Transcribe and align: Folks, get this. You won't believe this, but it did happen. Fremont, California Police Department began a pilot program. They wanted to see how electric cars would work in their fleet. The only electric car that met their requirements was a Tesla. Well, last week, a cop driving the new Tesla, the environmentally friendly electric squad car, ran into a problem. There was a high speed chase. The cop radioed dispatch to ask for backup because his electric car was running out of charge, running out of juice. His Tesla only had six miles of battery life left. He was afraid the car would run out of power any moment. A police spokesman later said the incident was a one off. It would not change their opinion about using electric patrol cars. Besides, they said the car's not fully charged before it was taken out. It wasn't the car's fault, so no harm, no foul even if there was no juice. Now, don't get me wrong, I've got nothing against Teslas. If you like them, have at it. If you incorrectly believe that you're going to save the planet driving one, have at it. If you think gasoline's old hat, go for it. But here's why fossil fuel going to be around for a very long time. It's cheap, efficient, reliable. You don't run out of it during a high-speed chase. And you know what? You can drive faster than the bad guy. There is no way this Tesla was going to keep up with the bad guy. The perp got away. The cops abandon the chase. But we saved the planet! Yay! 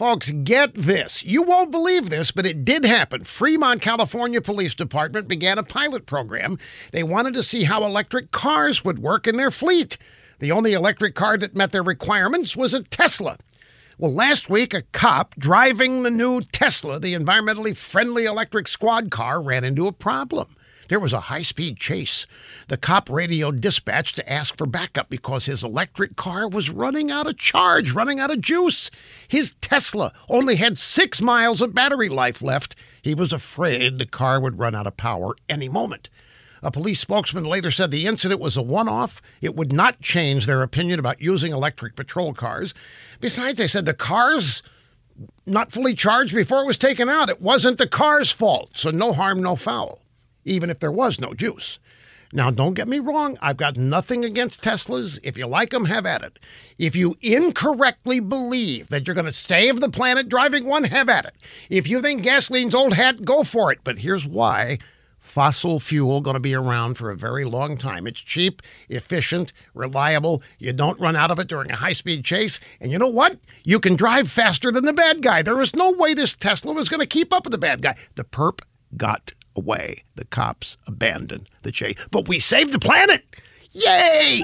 Folks, 0.00 0.32
get 0.32 0.72
this. 0.72 1.22
You 1.26 1.42
won't 1.42 1.70
believe 1.70 2.08
this, 2.08 2.30
but 2.30 2.46
it 2.46 2.64
did 2.64 2.86
happen. 2.86 3.22
Fremont, 3.22 3.82
California 3.82 4.40
Police 4.40 4.74
Department 4.74 5.28
began 5.28 5.58
a 5.58 5.62
pilot 5.62 6.06
program. 6.06 6.58
They 6.90 7.02
wanted 7.02 7.34
to 7.34 7.42
see 7.42 7.64
how 7.64 7.84
electric 7.84 8.30
cars 8.30 8.82
would 8.82 9.00
work 9.00 9.26
in 9.26 9.36
their 9.36 9.50
fleet. 9.50 9.98
The 10.38 10.52
only 10.52 10.72
electric 10.72 11.14
car 11.14 11.36
that 11.36 11.54
met 11.54 11.72
their 11.72 11.82
requirements 11.82 12.56
was 12.56 12.72
a 12.72 12.82
Tesla. 12.82 13.36
Well, 13.98 14.14
last 14.14 14.48
week, 14.48 14.72
a 14.72 14.84
cop 14.92 15.34
driving 15.36 16.02
the 16.02 16.10
new 16.10 16.40
Tesla, 16.40 16.98
the 16.98 17.14
environmentally 17.14 17.76
friendly 17.76 18.24
electric 18.24 18.68
squad 18.68 19.10
car, 19.10 19.42
ran 19.42 19.64
into 19.64 19.86
a 19.86 19.92
problem. 19.92 20.56
There 20.90 20.98
was 20.98 21.12
a 21.12 21.20
high 21.20 21.42
speed 21.42 21.76
chase. 21.76 22.26
The 22.66 22.76
cop 22.76 23.08
radioed 23.08 23.60
dispatch 23.60 24.12
to 24.14 24.30
ask 24.32 24.56
for 24.58 24.66
backup 24.66 25.08
because 25.08 25.46
his 25.46 25.62
electric 25.62 26.16
car 26.16 26.48
was 26.48 26.68
running 26.68 27.12
out 27.12 27.28
of 27.28 27.36
charge, 27.36 27.92
running 27.92 28.18
out 28.18 28.32
of 28.32 28.40
juice. 28.40 28.90
His 29.28 29.54
Tesla 29.60 30.12
only 30.28 30.56
had 30.56 30.76
six 30.76 31.22
miles 31.22 31.62
of 31.62 31.76
battery 31.76 32.08
life 32.08 32.42
left. 32.42 32.74
He 33.02 33.14
was 33.14 33.32
afraid 33.32 34.00
the 34.00 34.04
car 34.04 34.40
would 34.40 34.58
run 34.58 34.74
out 34.74 34.88
of 34.88 34.96
power 34.96 35.36
any 35.48 35.68
moment. 35.68 36.10
A 36.60 36.72
police 36.72 36.98
spokesman 36.98 37.44
later 37.44 37.70
said 37.70 37.92
the 37.92 38.08
incident 38.08 38.40
was 38.40 38.56
a 38.56 38.62
one 38.62 38.88
off. 38.88 39.22
It 39.40 39.54
would 39.54 39.72
not 39.72 40.00
change 40.00 40.46
their 40.46 40.60
opinion 40.60 40.98
about 40.98 41.22
using 41.22 41.52
electric 41.52 41.94
patrol 41.94 42.34
cars. 42.34 42.74
Besides, 43.20 43.58
they 43.58 43.68
said 43.68 43.84
the 43.84 43.94
car's 43.94 44.60
not 45.46 45.70
fully 45.70 45.94
charged 45.94 46.34
before 46.34 46.62
it 46.62 46.66
was 46.66 46.78
taken 46.78 47.08
out. 47.08 47.30
It 47.30 47.40
wasn't 47.40 47.78
the 47.78 47.86
car's 47.86 48.32
fault, 48.32 48.70
so 48.76 48.90
no 48.90 49.12
harm, 49.12 49.40
no 49.40 49.54
foul 49.54 50.00
even 50.50 50.68
if 50.68 50.80
there 50.80 50.92
was 50.92 51.20
no 51.20 51.32
juice. 51.32 51.78
Now, 52.32 52.50
don't 52.50 52.74
get 52.74 52.86
me 52.86 53.00
wrong, 53.00 53.36
I've 53.42 53.56
got 53.56 53.76
nothing 53.76 54.24
against 54.24 54.62
Teslas. 54.62 55.18
If 55.24 55.36
you 55.36 55.46
like 55.46 55.70
them, 55.70 55.86
have 55.86 56.06
at 56.06 56.22
it. 56.22 56.38
If 56.78 56.94
you 56.94 57.16
incorrectly 57.20 58.20
believe 58.20 58.88
that 58.88 59.06
you're 59.06 59.14
going 59.14 59.26
to 59.26 59.32
save 59.32 59.80
the 59.80 59.88
planet 59.88 60.28
driving 60.28 60.66
one, 60.66 60.84
have 60.84 61.08
at 61.08 61.24
it. 61.24 61.34
If 61.68 61.88
you 61.88 62.00
think 62.00 62.22
gasoline's 62.22 62.74
old 62.74 62.94
hat, 62.94 63.24
go 63.24 63.42
for 63.42 63.72
it. 63.72 63.80
But 63.82 63.98
here's 63.98 64.26
why 64.26 64.78
fossil 65.18 65.80
fuel 65.80 66.20
going 66.20 66.34
to 66.34 66.40
be 66.40 66.54
around 66.54 66.94
for 66.94 67.10
a 67.10 67.16
very 67.16 67.44
long 67.44 67.76
time. 67.76 68.06
It's 68.06 68.20
cheap, 68.20 68.62
efficient, 68.88 69.52
reliable. 69.74 70.40
You 70.58 70.72
don't 70.72 71.00
run 71.00 71.16
out 71.16 71.30
of 71.32 71.38
it 71.40 71.48
during 71.48 71.70
a 71.70 71.76
high-speed 71.76 72.24
chase. 72.24 72.60
And 72.80 72.92
you 72.92 72.98
know 72.98 73.08
what? 73.08 73.38
You 73.64 73.80
can 73.80 73.96
drive 73.96 74.30
faster 74.30 74.70
than 74.70 74.84
the 74.84 74.92
bad 74.92 75.20
guy. 75.20 75.42
There 75.42 75.60
is 75.60 75.74
no 75.74 75.92
way 75.92 76.14
this 76.14 76.36
Tesla 76.36 76.72
was 76.72 76.88
going 76.88 77.00
to 77.00 77.06
keep 77.06 77.32
up 77.32 77.44
with 77.44 77.52
the 77.52 77.58
bad 77.58 77.82
guy. 77.82 77.96
The 78.14 78.24
perp 78.24 78.60
got 78.96 79.32
away. 79.56 80.04
The 80.16 80.24
cops 80.24 80.76
abandon 80.86 81.46
the 81.62 81.72
chase. 81.72 81.94
But 82.10 82.28
we 82.28 82.38
saved 82.38 82.72
the 82.72 82.78
planet! 82.78 83.24
Yay! 83.72 84.42